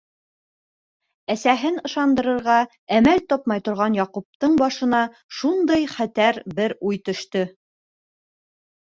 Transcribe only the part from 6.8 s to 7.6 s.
уй төштө: